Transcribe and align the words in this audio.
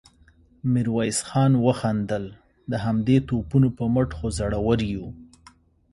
ميرويس 0.73 1.19
خان 1.27 1.51
وخندل: 1.65 2.25
د 2.71 2.73
همدې 2.85 3.17
توپونو 3.27 3.67
په 3.77 3.83
مټ 3.93 4.09
خو 4.17 4.27
زړور 4.37 4.79
يو. 4.93 5.05